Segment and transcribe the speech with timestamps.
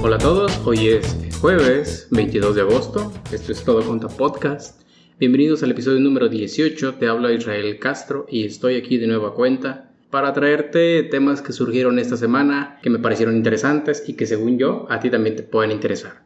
[0.00, 4.82] Hola a todos, hoy es jueves 22 de agosto, esto es Todo Conta Podcast.
[5.18, 9.90] Bienvenidos al episodio número 18, te habla Israel Castro y estoy aquí de nueva cuenta
[10.08, 14.86] para traerte temas que surgieron esta semana que me parecieron interesantes y que según yo
[14.88, 16.22] a ti también te pueden interesar.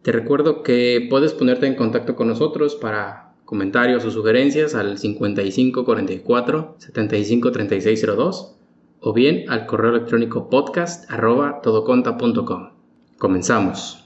[0.00, 6.76] Te recuerdo que puedes ponerte en contacto con nosotros para comentarios o sugerencias al 5544
[6.78, 8.54] 753602
[9.00, 12.77] o bien al correo electrónico podcast arroba todoconta.com.
[13.18, 14.04] Comenzamos.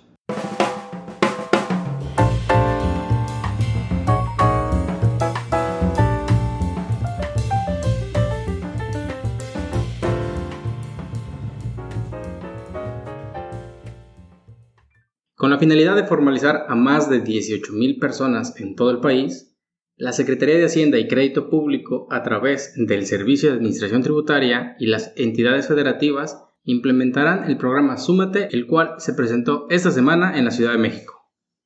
[15.35, 19.59] Con la finalidad de formalizar a más de 18.000 personas en todo el país,
[19.97, 24.87] la Secretaría de Hacienda y Crédito Público, a través del Servicio de Administración Tributaria y
[24.87, 30.51] las entidades federativas, implementarán el programa Súmate, el cual se presentó esta semana en la
[30.51, 31.23] Ciudad de México.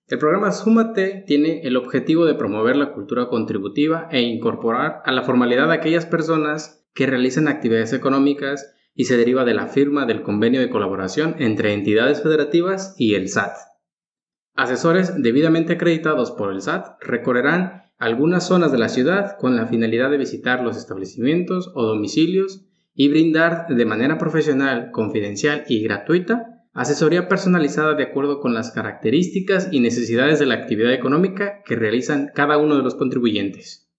[0.09, 5.23] El programa Súmate tiene el objetivo de promover la cultura contributiva e incorporar a la
[5.23, 10.23] formalidad a aquellas personas que realizan actividades económicas y se deriva de la firma del
[10.23, 13.53] convenio de colaboración entre entidades federativas y el SAT.
[14.55, 20.11] Asesores debidamente acreditados por el SAT recorrerán algunas zonas de la ciudad con la finalidad
[20.11, 22.66] de visitar los establecimientos o domicilios
[22.97, 29.69] y brindar de manera profesional, confidencial y gratuita asesoría personalizada de acuerdo con las características
[29.73, 33.91] y necesidades de la actividad económica que realizan cada uno de los contribuyentes.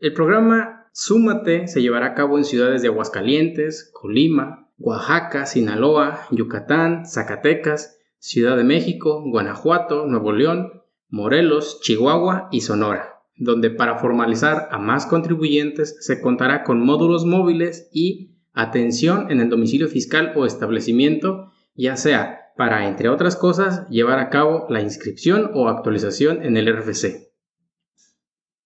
[0.00, 7.06] El programa Súmate se llevará a cabo en ciudades de Aguascalientes, Colima, Oaxaca, Sinaloa, Yucatán,
[7.06, 14.78] Zacatecas, Ciudad de México, Guanajuato, Nuevo León, Morelos, Chihuahua y Sonora, donde para formalizar a
[14.78, 21.52] más contribuyentes se contará con módulos móviles y atención en el domicilio fiscal o establecimiento,
[21.74, 26.72] ya sea para, entre otras cosas, llevar a cabo la inscripción o actualización en el
[26.72, 27.32] RFC.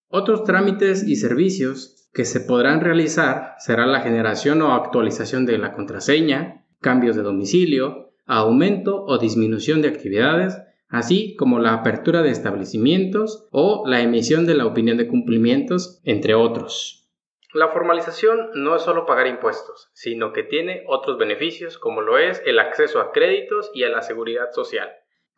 [0.09, 5.73] Otros trámites y servicios que se podrán realizar será la generación o actualización de la
[5.73, 13.47] contraseña, cambios de domicilio, aumento o disminución de actividades, así como la apertura de establecimientos
[13.51, 17.09] o la emisión de la opinión de cumplimientos, entre otros.
[17.55, 22.43] La formalización no es solo pagar impuestos, sino que tiene otros beneficios como lo es
[22.45, 24.91] el acceso a créditos y a la seguridad social,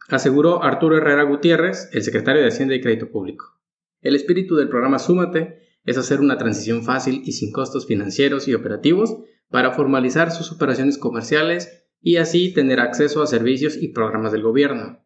[0.09, 3.61] aseguró Arturo Herrera Gutiérrez, el secretario de Hacienda y Crédito Público.
[4.01, 8.55] El espíritu del programa Súmate es hacer una transición fácil y sin costos financieros y
[8.55, 9.17] operativos
[9.49, 15.05] para formalizar sus operaciones comerciales y así tener acceso a servicios y programas del gobierno.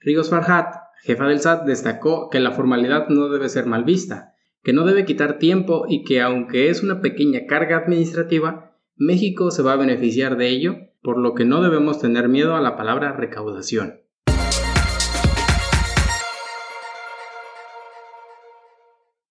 [0.00, 4.72] Rigos Farhat, jefa del SAT, destacó que la formalidad no debe ser mal vista, que
[4.72, 9.72] no debe quitar tiempo y que aunque es una pequeña carga administrativa, México se va
[9.72, 14.00] a beneficiar de ello, por lo que no debemos tener miedo a la palabra recaudación.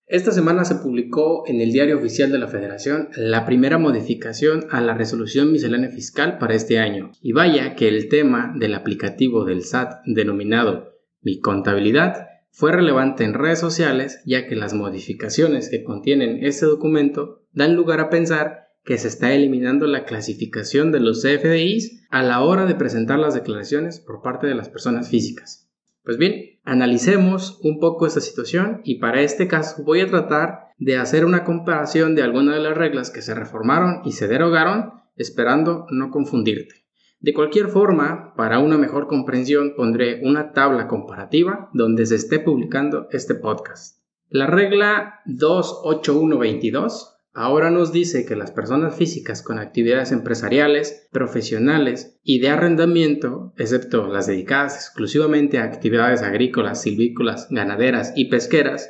[0.10, 4.80] Esta semana se publicó en el Diario Oficial de la Federación la primera modificación a
[4.80, 7.12] la resolución miscelánea fiscal para este año.
[7.22, 13.34] Y vaya que el tema del aplicativo del SAT denominado Mi contabilidad fue relevante en
[13.34, 18.98] redes sociales ya que las modificaciones que contienen este documento dan lugar a pensar que
[18.98, 24.00] se está eliminando la clasificación de los CFDIs a la hora de presentar las declaraciones
[24.00, 25.67] por parte de las personas físicas.
[26.08, 30.96] Pues bien, analicemos un poco esta situación y para este caso voy a tratar de
[30.96, 35.86] hacer una comparación de algunas de las reglas que se reformaron y se derogaron, esperando
[35.90, 36.86] no confundirte.
[37.20, 43.10] De cualquier forma, para una mejor comprensión pondré una tabla comparativa donde se esté publicando
[43.12, 44.02] este podcast.
[44.30, 52.40] La regla 28122 ahora nos dice que las personas físicas con actividades empresariales, profesionales y
[52.40, 58.90] de arrendamiento, excepto las dedicadas exclusivamente a actividades agrícolas, silvícolas, ganaderas y pesqueras,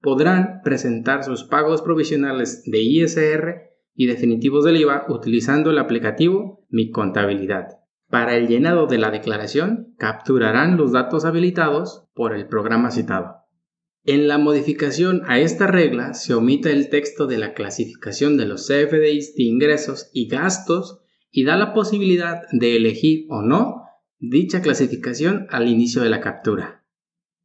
[0.00, 6.90] podrán presentar sus pagos provisionales de ISR y definitivos del IVA utilizando el aplicativo Mi
[6.90, 7.78] Contabilidad.
[8.10, 13.43] Para el llenado de la declaración, capturarán los datos habilitados por el programa citado.
[14.06, 18.66] En la modificación a esta regla se omite el texto de la clasificación de los
[18.66, 23.84] CFDIs de ingresos y gastos y da la posibilidad de elegir o no
[24.18, 26.84] dicha clasificación al inicio de la captura.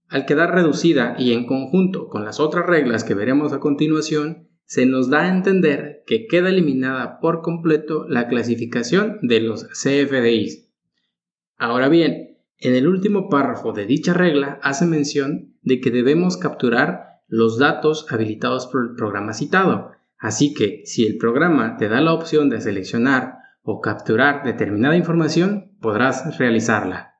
[0.10, 4.86] Al quedar reducida y en conjunto con las otras reglas que veremos a continuación, se
[4.86, 10.70] nos da a entender que queda eliminada por completo la clasificación de los CFDIs.
[11.58, 17.22] Ahora bien, en el último párrafo de dicha regla hace mención de que debemos capturar
[17.28, 19.92] los datos habilitados por el programa citado.
[20.18, 25.78] Así que si el programa te da la opción de seleccionar o capturar determinada información,
[25.80, 27.16] podrás realizarla.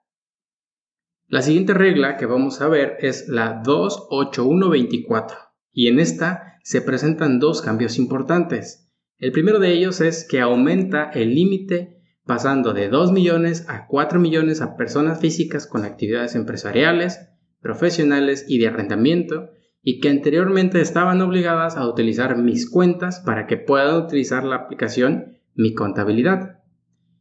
[1.28, 5.38] La siguiente regla que vamos a ver es la 28124
[5.72, 8.92] y en esta se presentan dos cambios importantes.
[9.20, 14.20] El primero de ellos es que aumenta el límite pasando de 2 millones a 4
[14.20, 17.29] millones a personas físicas con actividades empresariales,
[17.62, 19.52] profesionales y de arrendamiento
[19.82, 25.38] y que anteriormente estaban obligadas a utilizar mis cuentas para que puedan utilizar la aplicación
[25.56, 26.60] Mi Contabilidad.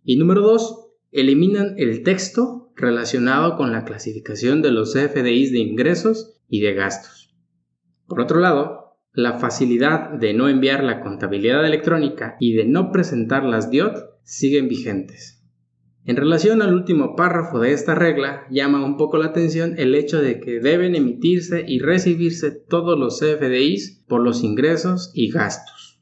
[0.05, 6.40] Y número 2, eliminan el texto relacionado con la clasificación de los CFDIs de ingresos
[6.49, 7.35] y de gastos.
[8.06, 13.44] Por otro lado, la facilidad de no enviar la contabilidad electrónica y de no presentar
[13.44, 15.38] las DIOT siguen vigentes.
[16.09, 20.23] En relación al último párrafo de esta regla, llama un poco la atención el hecho
[20.23, 26.01] de que deben emitirse y recibirse todos los CFDIs por los ingresos y gastos.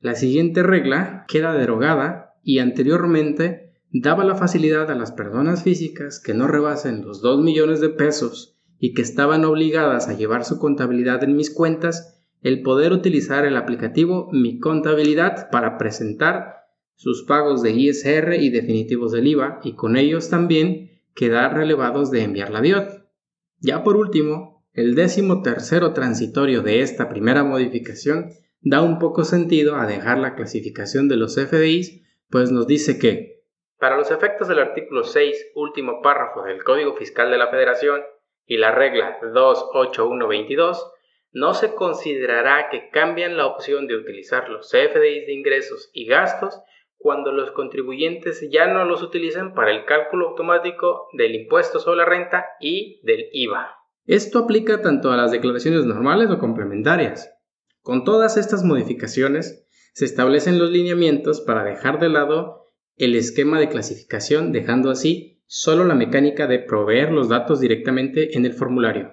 [0.00, 6.34] La siguiente regla queda derogada y anteriormente daba la facilidad a las personas físicas que
[6.34, 11.24] no rebasen los 2 millones de pesos y que estaban obligadas a llevar su contabilidad
[11.24, 16.61] en mis cuentas el poder utilizar el aplicativo Mi Contabilidad para presentar
[17.02, 22.22] sus pagos de ISR y definitivos del IVA y con ellos también quedar relevados de
[22.22, 22.90] enviar la DIOT.
[23.58, 29.74] Ya por último, el décimo tercero transitorio de esta primera modificación da un poco sentido
[29.74, 33.42] a dejar la clasificación de los FDIs, pues nos dice que,
[33.80, 38.00] para los efectos del artículo 6, último párrafo del Código Fiscal de la Federación
[38.46, 40.88] y la regla 28122,
[41.32, 46.62] no se considerará que cambian la opción de utilizar los FDIs de ingresos y gastos
[47.02, 52.04] cuando los contribuyentes ya no los utilicen para el cálculo automático del impuesto sobre la
[52.04, 53.76] renta y del IVA.
[54.06, 57.30] Esto aplica tanto a las declaraciones normales o complementarias.
[57.82, 63.68] Con todas estas modificaciones, se establecen los lineamientos para dejar de lado el esquema de
[63.68, 69.12] clasificación, dejando así solo la mecánica de proveer los datos directamente en el formulario.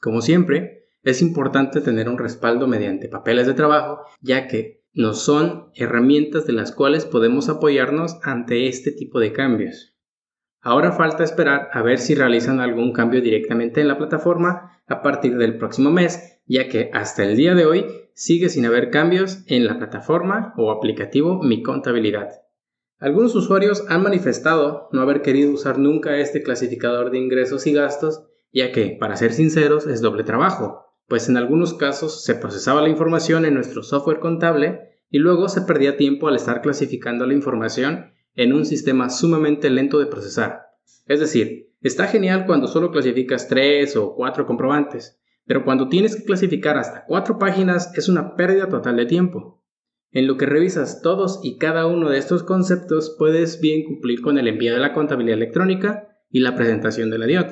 [0.00, 5.70] Como siempre, es importante tener un respaldo mediante papeles de trabajo, ya que nos son
[5.74, 9.96] herramientas de las cuales podemos apoyarnos ante este tipo de cambios.
[10.60, 15.36] Ahora falta esperar a ver si realizan algún cambio directamente en la plataforma a partir
[15.36, 19.66] del próximo mes, ya que hasta el día de hoy sigue sin haber cambios en
[19.66, 22.42] la plataforma o aplicativo Mi Contabilidad.
[22.98, 28.28] Algunos usuarios han manifestado no haber querido usar nunca este clasificador de ingresos y gastos,
[28.52, 32.88] ya que, para ser sinceros, es doble trabajo, pues en algunos casos se procesaba la
[32.88, 38.14] información en nuestro software contable y luego se perdía tiempo al estar clasificando la información
[38.34, 40.68] en un sistema sumamente lento de procesar.
[41.06, 46.24] Es decir, está genial cuando solo clasificas tres o cuatro comprobantes, pero cuando tienes que
[46.24, 49.62] clasificar hasta cuatro páginas es una pérdida total de tiempo.
[50.12, 54.38] En lo que revisas todos y cada uno de estos conceptos puedes bien cumplir con
[54.38, 57.50] el envío de la contabilidad electrónica y la presentación de la DIOT.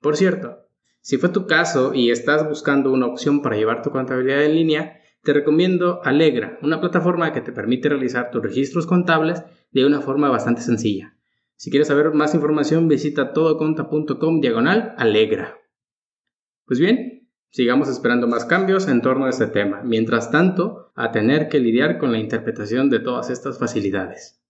[0.00, 0.61] Por cierto,
[1.02, 5.00] si fue tu caso y estás buscando una opción para llevar tu contabilidad en línea,
[5.22, 10.28] te recomiendo Alegra, una plataforma que te permite realizar tus registros contables de una forma
[10.28, 11.16] bastante sencilla.
[11.56, 15.58] Si quieres saber más información, visita todoconta.com diagonal Alegra.
[16.66, 21.48] Pues bien, sigamos esperando más cambios en torno a este tema, mientras tanto, a tener
[21.48, 24.41] que lidiar con la interpretación de todas estas facilidades.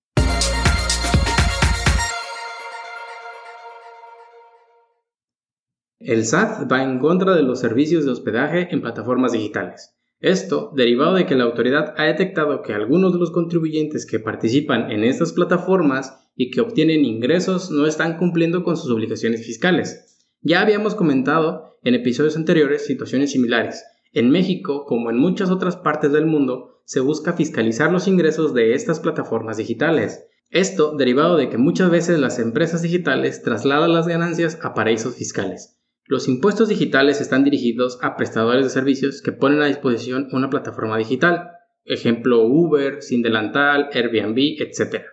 [6.05, 9.95] El SAT va en contra de los servicios de hospedaje en plataformas digitales.
[10.19, 14.91] Esto derivado de que la autoridad ha detectado que algunos de los contribuyentes que participan
[14.91, 20.19] en estas plataformas y que obtienen ingresos no están cumpliendo con sus obligaciones fiscales.
[20.41, 23.85] Ya habíamos comentado en episodios anteriores situaciones similares.
[24.13, 28.75] En México, como en muchas otras partes del mundo, se busca fiscalizar los ingresos de
[28.75, 30.27] estas plataformas digitales.
[30.51, 35.79] Esto derivado de que muchas veces las empresas digitales trasladan las ganancias a paraísos fiscales.
[36.07, 40.99] Los impuestos digitales están dirigidos a prestadores de servicios que ponen a disposición una plataforma
[40.99, 41.51] digital,
[41.85, 45.05] ejemplo Uber, Sin Delantal, Airbnb, etc.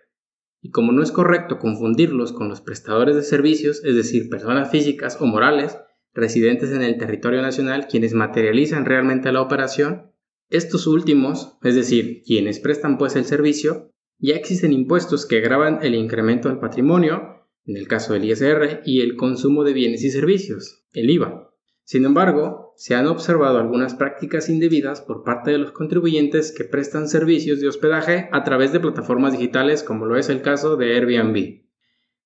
[0.61, 5.21] Y como no es correcto confundirlos con los prestadores de servicios, es decir, personas físicas
[5.21, 5.77] o morales,
[6.13, 10.11] residentes en el territorio nacional quienes materializan realmente la operación,
[10.49, 15.95] estos últimos, es decir, quienes prestan pues el servicio, ya existen impuestos que graban el
[15.95, 17.38] incremento del patrimonio,
[17.69, 21.51] en el caso del ISR, y el consumo de bienes y servicios, el IVA.
[21.83, 27.07] Sin embargo, se han observado algunas prácticas indebidas por parte de los contribuyentes que prestan
[27.07, 31.61] servicios de hospedaje a través de plataformas digitales como lo es el caso de Airbnb.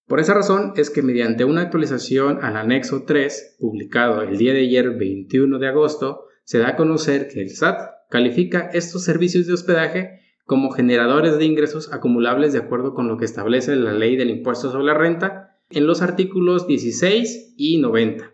[0.08, 4.62] Por esa razón es que mediante una actualización al anexo 3, publicado el día de
[4.62, 9.54] ayer 21 de agosto, se da a conocer que el SAT califica estos servicios de
[9.54, 14.30] hospedaje como generadores de ingresos acumulables de acuerdo con lo que establece la ley del
[14.30, 18.34] impuesto sobre la renta en los artículos 16 y 90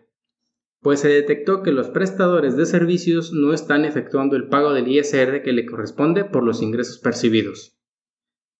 [0.80, 5.42] pues se detectó que los prestadores de servicios no están efectuando el pago del ISR
[5.42, 7.78] que le corresponde por los ingresos percibidos.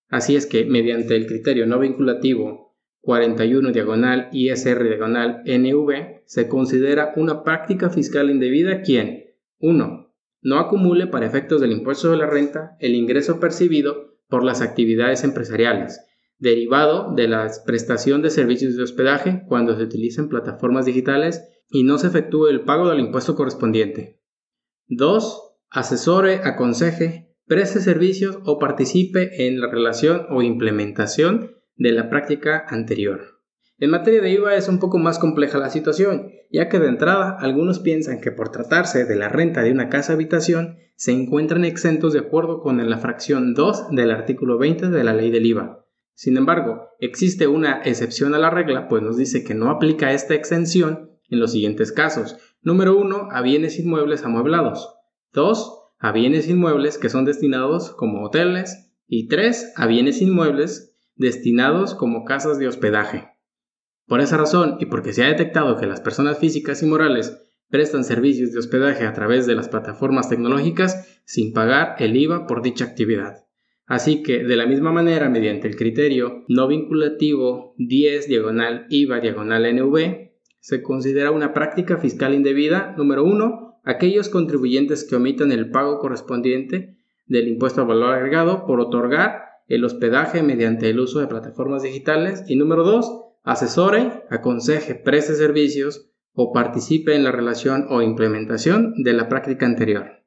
[0.09, 7.15] Así es que, mediante el criterio no vinculativo 41 diagonal ISR diagonal NV, se considera
[7.17, 9.25] una práctica fiscal indebida quien
[9.59, 10.10] 1.
[10.43, 15.25] No acumule para efectos del impuesto de la renta el ingreso percibido por las actividades
[15.25, 16.01] empresariales,
[16.39, 21.99] derivado de la prestación de servicios de hospedaje cuando se utilicen plataformas digitales y no
[21.99, 24.21] se efectúe el pago del impuesto correspondiente.
[24.89, 25.43] 2.
[25.71, 33.40] Asesore, aconseje, preste servicios o participe en la relación o implementación de la práctica anterior.
[33.81, 37.39] En materia de IVA es un poco más compleja la situación, ya que de entrada
[37.41, 42.13] algunos piensan que por tratarse de la renta de una casa habitación se encuentran exentos
[42.13, 45.87] de acuerdo con la fracción 2 del artículo 20 de la ley del IVA.
[46.13, 50.35] Sin embargo, existe una excepción a la regla, pues nos dice que no aplica esta
[50.35, 52.37] exención en los siguientes casos.
[52.61, 53.29] Número 1.
[53.31, 54.95] A bienes inmuebles amueblados.
[55.33, 55.93] 2.
[55.99, 58.93] A bienes inmuebles que son destinados como hoteles.
[59.07, 59.73] Y 3.
[59.77, 63.40] A bienes inmuebles destinados como casas de hospedaje.
[64.11, 68.03] Por esa razón, y porque se ha detectado que las personas físicas y morales prestan
[68.03, 72.85] servicios de hospedaje a través de las plataformas tecnológicas sin pagar el IVA por dicha
[72.85, 73.45] actividad.
[73.87, 79.77] Así que, de la misma manera, mediante el criterio no vinculativo 10 diagonal IVA diagonal
[79.77, 86.01] NV, se considera una práctica fiscal indebida, número uno, aquellos contribuyentes que omitan el pago
[86.01, 91.85] correspondiente del impuesto al valor agregado por otorgar el hospedaje mediante el uso de plataformas
[91.85, 98.95] digitales y número dos, asesore, aconseje, preste servicios o participe en la relación o implementación
[99.03, 100.21] de la práctica anterior.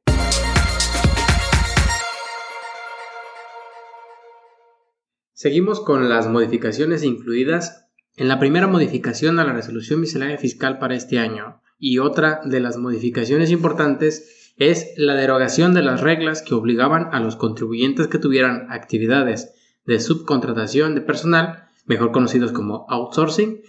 [5.33, 10.95] Seguimos con las modificaciones incluidas en la primera modificación a la resolución miscelánea fiscal para
[10.95, 16.53] este año y otra de las modificaciones importantes es la derogación de las reglas que
[16.53, 19.53] obligaban a los contribuyentes que tuvieran actividades
[19.85, 23.61] de subcontratación de personal, mejor conocidos como outsourcing,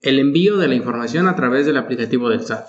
[0.00, 2.66] el envío de la información a través del aplicativo del SAT.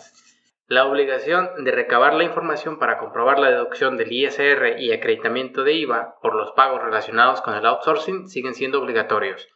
[0.68, 5.74] La obligación de recabar la información para comprobar la deducción del ISR y acreditamiento de
[5.74, 9.48] IVA por los pagos relacionados con el outsourcing siguen siendo obligatorios.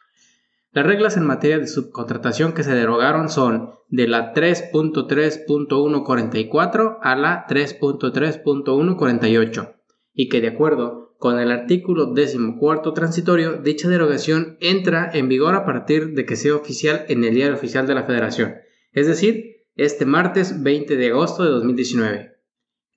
[0.72, 7.44] Las reglas en materia de subcontratación que se derogaron son de la 3.3.144 a la
[7.48, 9.74] 3.3.148
[10.14, 15.66] y que de acuerdo con el artículo 14 transitorio, dicha derogación entra en vigor a
[15.66, 18.54] partir de que sea oficial en el diario oficial de la Federación,
[18.92, 22.36] es decir, este martes 20 de agosto de 2019.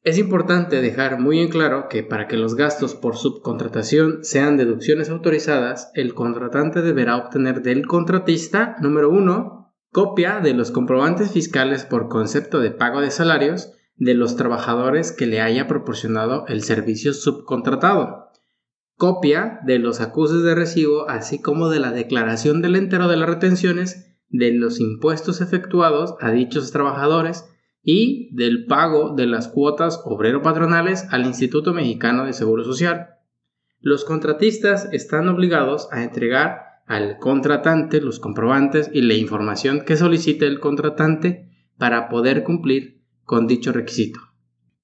[0.03, 5.09] Es importante dejar muy en claro que para que los gastos por subcontratación sean deducciones
[5.09, 12.07] autorizadas, el contratante deberá obtener del contratista, número 1, copia de los comprobantes fiscales por
[12.07, 18.31] concepto de pago de salarios de los trabajadores que le haya proporcionado el servicio subcontratado,
[18.97, 23.29] copia de los acuses de recibo, así como de la declaración del entero de las
[23.29, 27.45] retenciones de los impuestos efectuados a dichos trabajadores,
[27.83, 33.09] y del pago de las cuotas obrero-patronales al Instituto Mexicano de Seguro Social.
[33.81, 40.47] Los contratistas están obligados a entregar al contratante los comprobantes y la información que solicite
[40.47, 42.92] el contratante para poder cumplir
[43.23, 44.19] con dicho requisito.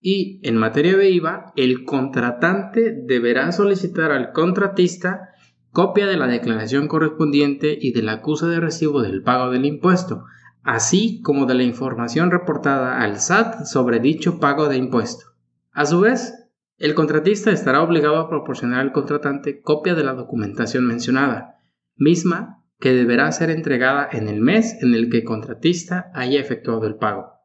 [0.01, 5.29] Y en materia de IVA, el contratante deberá solicitar al contratista
[5.71, 10.23] copia de la declaración correspondiente y del acuse de recibo del pago del impuesto,
[10.63, 15.25] así como de la información reportada al SAT sobre dicho pago de impuesto.
[15.71, 16.33] A su vez,
[16.77, 21.57] el contratista estará obligado a proporcionar al contratante copia de la documentación mencionada,
[21.97, 26.87] misma que deberá ser entregada en el mes en el que el contratista haya efectuado
[26.87, 27.38] el pago.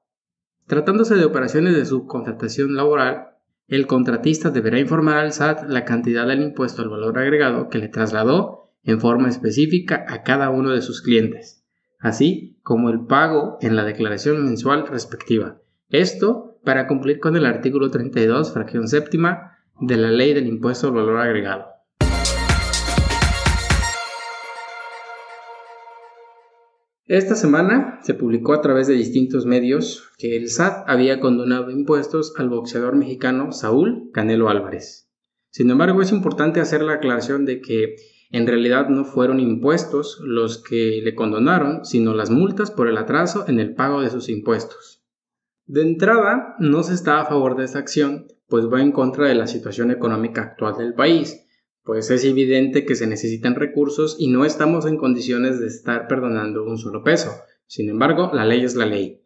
[0.66, 3.28] Tratándose de operaciones de subcontratación laboral,
[3.68, 7.88] el contratista deberá informar al SAT la cantidad del impuesto al valor agregado que le
[7.88, 11.64] trasladó en forma específica a cada uno de sus clientes
[12.04, 15.56] así como el pago en la declaración mensual respectiva.
[15.88, 20.94] Esto para cumplir con el artículo 32, fracción séptima de la Ley del Impuesto al
[20.94, 21.64] Valor Agregado.
[27.06, 32.32] Esta semana se publicó a través de distintos medios que el SAT había condonado impuestos
[32.38, 35.10] al boxeador mexicano Saúl Canelo Álvarez.
[35.50, 37.96] Sin embargo, es importante hacer la aclaración de que
[38.30, 43.44] en realidad no fueron impuestos los que le condonaron, sino las multas por el atraso
[43.48, 45.04] en el pago de sus impuestos.
[45.66, 49.34] De entrada, no se está a favor de esta acción, pues va en contra de
[49.34, 51.43] la situación económica actual del país,
[51.84, 56.64] pues es evidente que se necesitan recursos y no estamos en condiciones de estar perdonando
[56.64, 57.30] un solo peso.
[57.66, 59.20] Sin embargo, la ley es la ley.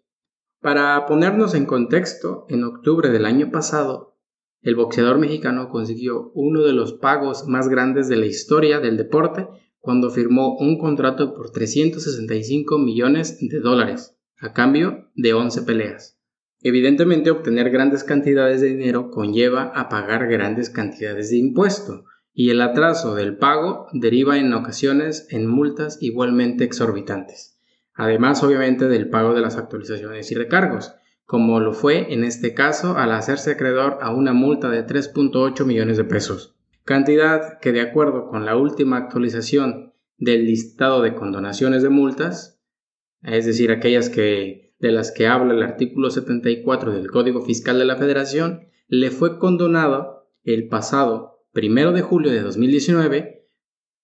[0.61, 4.17] Para ponernos en contexto, en octubre del año pasado,
[4.61, 9.47] el boxeador mexicano consiguió uno de los pagos más grandes de la historia del deporte
[9.79, 16.19] cuando firmó un contrato por 365 millones de dólares, a cambio de 11 peleas.
[16.61, 22.05] Evidentemente, obtener grandes cantidades de dinero conlleva a pagar grandes cantidades de impuesto,
[22.39, 27.59] y el atraso del pago deriva en ocasiones en multas igualmente exorbitantes,
[27.95, 30.95] además obviamente del pago de las actualizaciones y recargos,
[31.27, 35.97] como lo fue en este caso al hacerse acreedor a una multa de 3.8 millones
[35.97, 36.55] de pesos
[36.85, 42.63] cantidad que de acuerdo con la última actualización del listado de condonaciones de multas,
[43.25, 47.85] es decir, aquellas que de las que habla el artículo 74 del Código Fiscal de
[47.85, 53.47] la Federación, le fue condonado el pasado 1 de julio de 2019,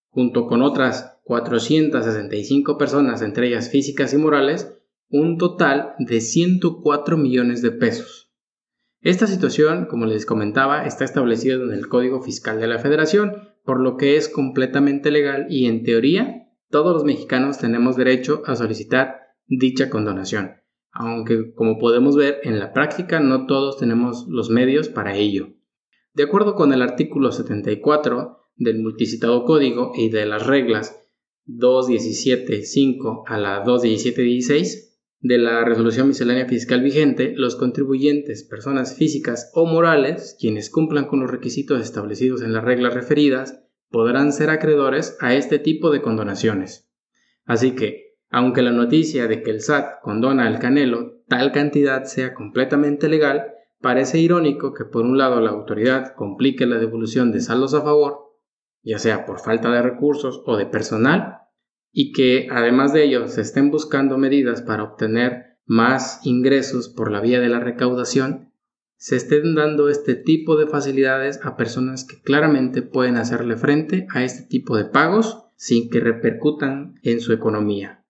[0.08, 7.62] junto con otras 465 personas, entre ellas físicas y morales, un total de 104 millones
[7.62, 8.32] de pesos.
[9.00, 13.80] Esta situación, como les comentaba, está establecida en el Código Fiscal de la Federación, por
[13.80, 19.20] lo que es completamente legal y en teoría todos los mexicanos tenemos derecho a solicitar
[19.46, 20.54] dicha condonación,
[20.90, 25.53] aunque como podemos ver en la práctica no todos tenemos los medios para ello.
[26.14, 31.04] De acuerdo con el artículo 74 del multicitado código y de las reglas
[31.46, 39.66] 217.5 a la 217.16, de la resolución miscelánea fiscal vigente, los contribuyentes, personas físicas o
[39.66, 45.34] morales, quienes cumplan con los requisitos establecidos en las reglas referidas, podrán ser acreedores a
[45.34, 46.90] este tipo de condonaciones.
[47.44, 52.34] Así que, aunque la noticia de que el SAT condona al Canelo tal cantidad sea
[52.34, 53.54] completamente legal,
[53.84, 58.32] parece irónico que por un lado la autoridad complique la devolución de saldos a favor,
[58.82, 61.40] ya sea por falta de recursos o de personal,
[61.92, 67.20] y que además de ello se estén buscando medidas para obtener más ingresos por la
[67.20, 68.54] vía de la recaudación,
[68.96, 74.24] se estén dando este tipo de facilidades a personas que claramente pueden hacerle frente a
[74.24, 78.03] este tipo de pagos sin que repercutan en su economía.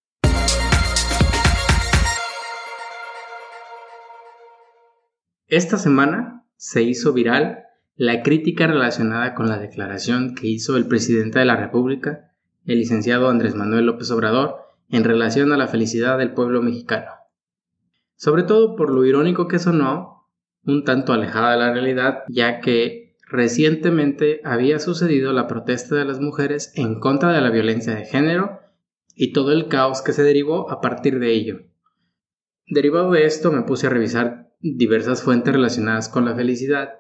[5.55, 7.63] Esta semana se hizo viral
[7.95, 12.33] la crítica relacionada con la declaración que hizo el presidente de la República
[12.67, 14.57] el licenciado Andrés Manuel López Obrador
[14.89, 17.13] en relación a la felicidad del pueblo mexicano.
[18.17, 20.29] Sobre todo por lo irónico que sonó,
[20.65, 26.19] un tanto alejada de la realidad, ya que recientemente había sucedido la protesta de las
[26.19, 28.59] mujeres en contra de la violencia de género
[29.15, 31.61] y todo el caos que se derivó a partir de ello.
[32.67, 36.95] Derivado de esto me puse a revisar diversas fuentes relacionadas con la felicidad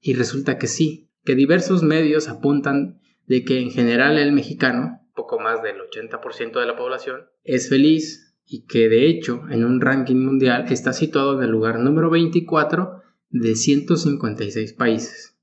[0.00, 5.40] y resulta que sí, que diversos medios apuntan de que en general el mexicano poco
[5.40, 10.16] más del 80% de la población, es feliz y que de hecho en un ranking
[10.16, 15.36] mundial está situado en el lugar número 24 de 156 países.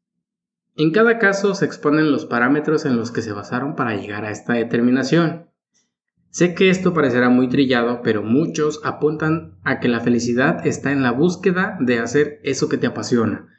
[0.75, 4.31] En cada caso se exponen los parámetros en los que se basaron para llegar a
[4.31, 5.49] esta determinación.
[6.33, 11.03] Sé que esto parecerá muy trillado, pero muchos apuntan a que la felicidad está en
[11.03, 13.53] la búsqueda de hacer eso que te apasiona.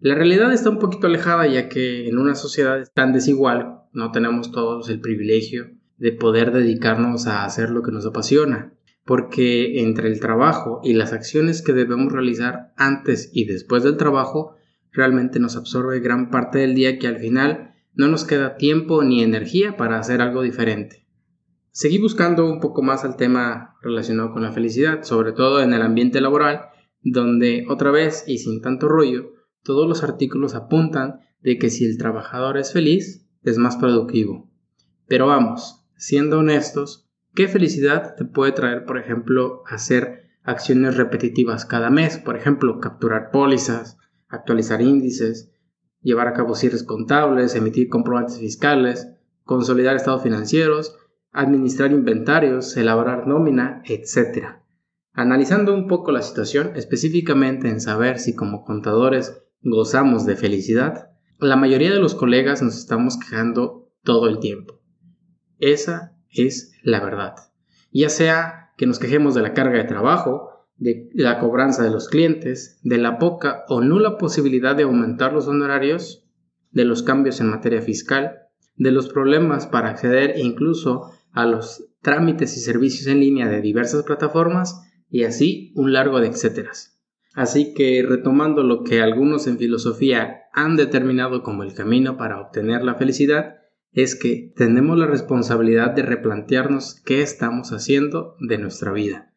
[0.00, 4.52] La realidad está un poquito alejada ya que en una sociedad tan desigual no tenemos
[4.52, 5.66] todos el privilegio
[5.98, 8.72] de poder dedicarnos a hacer lo que nos apasiona,
[9.04, 14.56] porque entre el trabajo y las acciones que debemos realizar antes y después del trabajo,
[14.92, 19.22] realmente nos absorbe gran parte del día que al final no nos queda tiempo ni
[19.22, 21.07] energía para hacer algo diferente.
[21.70, 25.82] Seguí buscando un poco más al tema relacionado con la felicidad, sobre todo en el
[25.82, 26.70] ambiente laboral,
[27.02, 31.98] donde otra vez y sin tanto rollo, todos los artículos apuntan de que si el
[31.98, 34.50] trabajador es feliz, es más productivo.
[35.06, 41.90] Pero vamos, siendo honestos, ¿qué felicidad te puede traer, por ejemplo, hacer acciones repetitivas cada
[41.90, 42.18] mes?
[42.18, 45.52] Por ejemplo, capturar pólizas, actualizar índices,
[46.02, 49.08] llevar a cabo cierres contables, emitir comprobantes fiscales,
[49.44, 50.96] consolidar estados financieros,
[51.38, 54.56] administrar inventarios, elaborar nómina, etc.
[55.12, 61.54] Analizando un poco la situación, específicamente en saber si como contadores gozamos de felicidad, la
[61.54, 64.80] mayoría de los colegas nos estamos quejando todo el tiempo.
[65.60, 67.36] Esa es la verdad.
[67.92, 72.08] Ya sea que nos quejemos de la carga de trabajo, de la cobranza de los
[72.08, 76.24] clientes, de la poca o nula posibilidad de aumentar los honorarios,
[76.72, 82.56] de los cambios en materia fiscal, de los problemas para acceder incluso a los trámites
[82.56, 86.98] y servicios en línea de diversas plataformas y así un largo de etcéteras.
[87.34, 92.82] Así que retomando lo que algunos en filosofía han determinado como el camino para obtener
[92.82, 93.58] la felicidad,
[93.92, 99.32] es que tenemos la responsabilidad de replantearnos qué estamos haciendo de nuestra vida.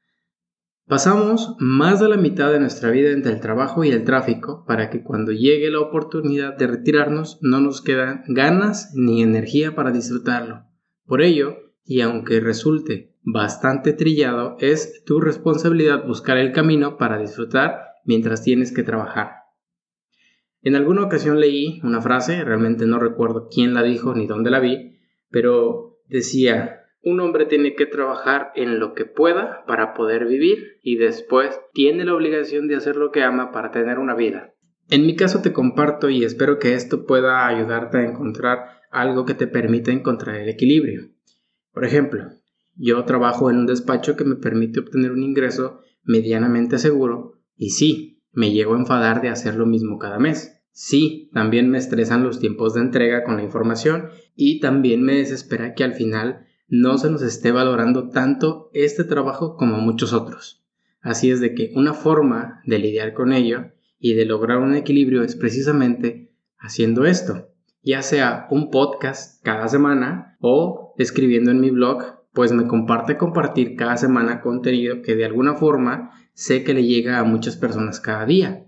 [0.88, 4.90] Pasamos más de la mitad de nuestra vida entre el trabajo y el tráfico para
[4.90, 10.66] que cuando llegue la oportunidad de retirarnos no nos quedan ganas ni energía para disfrutarlo.
[11.06, 11.56] Por ello,
[11.92, 18.74] y aunque resulte bastante trillado, es tu responsabilidad buscar el camino para disfrutar mientras tienes
[18.74, 19.32] que trabajar.
[20.62, 24.62] En alguna ocasión leí una frase, realmente no recuerdo quién la dijo ni dónde la
[24.62, 30.78] vi, pero decía, un hombre tiene que trabajar en lo que pueda para poder vivir
[30.82, 34.54] y después tiene la obligación de hacer lo que ama para tener una vida.
[34.90, 39.34] En mi caso te comparto y espero que esto pueda ayudarte a encontrar algo que
[39.34, 41.12] te permita encontrar el equilibrio.
[41.74, 42.30] Por ejemplo,
[42.76, 48.22] yo trabajo en un despacho que me permite obtener un ingreso medianamente seguro y sí,
[48.32, 50.58] me llego a enfadar de hacer lo mismo cada mes.
[50.72, 55.74] Sí, también me estresan los tiempos de entrega con la información y también me desespera
[55.74, 60.64] que al final no se nos esté valorando tanto este trabajo como muchos otros.
[61.02, 65.24] Así es de que una forma de lidiar con ello y de lograr un equilibrio
[65.24, 67.50] es precisamente haciendo esto,
[67.84, 73.76] ya sea un podcast cada semana o escribiendo en mi blog, pues me comparte compartir
[73.76, 78.26] cada semana contenido que de alguna forma sé que le llega a muchas personas cada
[78.26, 78.68] día.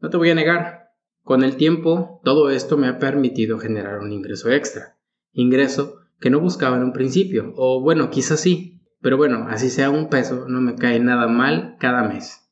[0.00, 0.90] No te voy a negar,
[1.22, 4.98] con el tiempo todo esto me ha permitido generar un ingreso extra,
[5.32, 9.90] ingreso que no buscaba en un principio, o bueno, quizás sí, pero bueno, así sea
[9.90, 12.50] un peso, no me cae nada mal cada mes.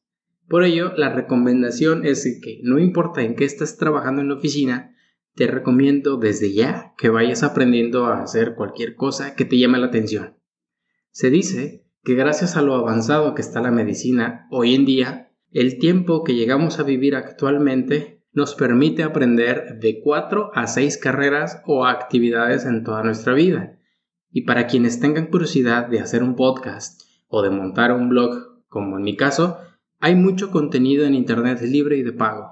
[0.48, 4.93] Por ello, la recomendación es que no importa en qué estés trabajando en la oficina,
[5.34, 9.86] te recomiendo desde ya que vayas aprendiendo a hacer cualquier cosa que te llame la
[9.86, 10.36] atención.
[11.10, 15.78] Se dice que gracias a lo avanzado que está la medicina hoy en día, el
[15.78, 21.86] tiempo que llegamos a vivir actualmente nos permite aprender de 4 a 6 carreras o
[21.86, 23.78] actividades en toda nuestra vida.
[24.32, 28.98] Y para quienes tengan curiosidad de hacer un podcast o de montar un blog, como
[28.98, 29.58] en mi caso,
[30.00, 32.50] hay mucho contenido en Internet libre y de pago.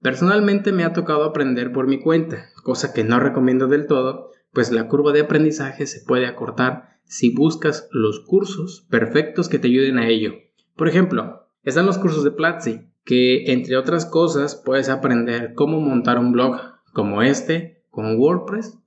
[0.00, 4.70] Personalmente me ha tocado aprender por mi cuenta, cosa que no recomiendo del todo, pues
[4.70, 9.98] la curva de aprendizaje se puede acortar si buscas los cursos perfectos que te ayuden
[9.98, 10.34] a ello.
[10.76, 16.18] Por ejemplo, están los cursos de Platzi, que entre otras cosas puedes aprender cómo montar
[16.18, 16.60] un blog
[16.92, 18.78] como este con WordPress,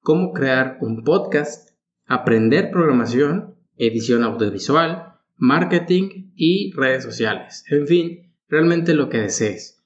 [0.00, 1.70] cómo crear un podcast,
[2.06, 7.64] aprender programación, edición audiovisual, marketing y redes sociales.
[7.70, 9.77] En fin, realmente lo que desees.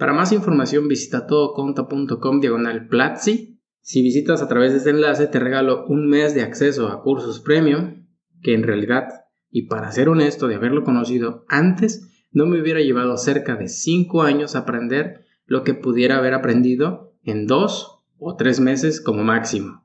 [0.00, 5.38] Para más información visita todoconta.com diagonal Platzi si visitas a través de este enlace te
[5.38, 8.06] regalo un mes de acceso a cursos premium
[8.42, 9.08] que en realidad,
[9.50, 14.22] y para ser honesto de haberlo conocido antes, no me hubiera llevado cerca de 5
[14.22, 19.84] años aprender lo que pudiera haber aprendido en 2 o 3 meses como máximo.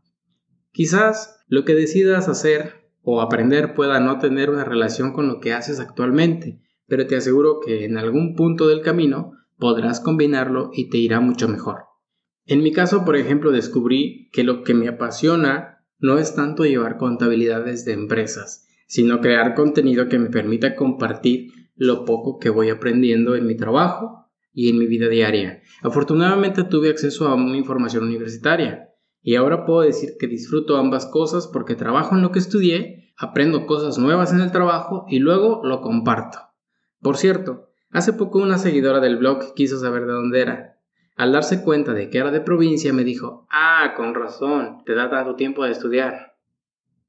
[0.72, 5.52] Quizás lo que decidas hacer o aprender pueda no tener una relación con lo que
[5.52, 9.34] haces actualmente, pero te aseguro que en algún punto del camino
[9.66, 11.86] podrás combinarlo y te irá mucho mejor.
[12.46, 16.98] En mi caso, por ejemplo, descubrí que lo que me apasiona no es tanto llevar
[16.98, 23.36] contabilidades de empresas, sino crear contenido que me permita compartir lo poco que voy aprendiendo
[23.36, 25.64] en mi trabajo y en mi vida diaria.
[25.82, 28.90] Afortunadamente tuve acceso a una información universitaria
[29.24, 33.66] y ahora puedo decir que disfruto ambas cosas porque trabajo en lo que estudié, aprendo
[33.66, 36.38] cosas nuevas en el trabajo y luego lo comparto.
[37.02, 37.65] Por cierto,
[37.96, 40.76] hace poco una seguidora del blog quiso saber de dónde era
[41.16, 45.10] al darse cuenta de que era de provincia, me dijo, ah, con razón, te da
[45.10, 46.36] tanto tiempo de estudiar.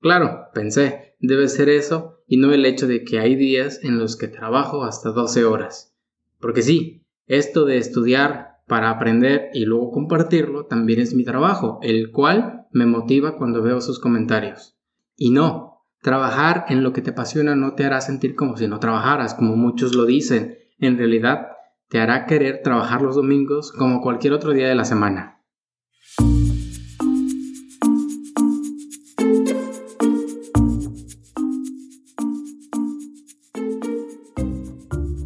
[0.01, 4.17] Claro, pensé, debe ser eso y no el hecho de que hay días en los
[4.17, 5.93] que trabajo hasta 12 horas.
[6.41, 12.13] Porque sí, esto de estudiar para aprender y luego compartirlo también es mi trabajo, el
[12.13, 14.77] cual me motiva cuando veo sus comentarios.
[15.17, 18.79] Y no, trabajar en lo que te apasiona no te hará sentir como si no
[18.79, 20.59] trabajaras, como muchos lo dicen.
[20.79, 21.53] En realidad,
[21.89, 25.43] te hará querer trabajar los domingos como cualquier otro día de la semana.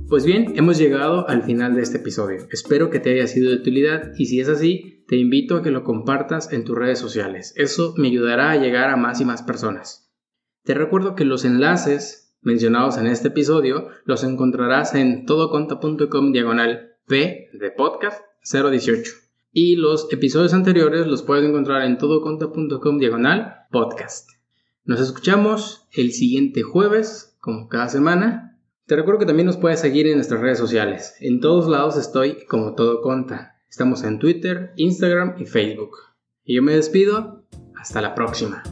[0.08, 2.46] Pues bien, hemos llegado al final de este episodio.
[2.52, 5.72] Espero que te haya sido de utilidad y si es así, te invito a que
[5.72, 7.54] lo compartas en tus redes sociales.
[7.56, 10.12] Eso me ayudará a llegar a más y más personas.
[10.62, 17.50] Te recuerdo que los enlaces mencionados en este episodio los encontrarás en todoconta.com diagonal P
[17.52, 19.12] de podcast 018.
[19.52, 24.30] Y los episodios anteriores los puedes encontrar en todoconta.com diagonal podcast.
[24.84, 28.58] Nos escuchamos el siguiente jueves, como cada semana.
[28.86, 31.14] Te recuerdo que también nos puedes seguir en nuestras redes sociales.
[31.20, 33.56] En todos lados estoy como todo conta.
[33.68, 35.96] Estamos en Twitter, Instagram y Facebook.
[36.44, 37.44] Y yo me despido.
[37.76, 38.62] Hasta la próxima.